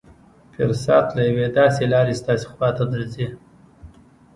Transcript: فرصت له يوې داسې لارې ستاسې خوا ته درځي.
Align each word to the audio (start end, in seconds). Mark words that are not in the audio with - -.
فرصت 0.53 1.05
له 1.15 1.21
يوې 1.29 1.47
داسې 1.59 1.81
لارې 1.93 2.15
ستاسې 2.21 2.45
خوا 2.53 2.69
ته 2.77 2.83
درځي. 2.93 3.27